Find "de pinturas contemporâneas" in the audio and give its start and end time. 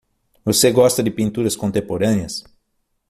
1.03-2.43